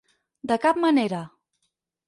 [0.51, 1.21] De cap manera.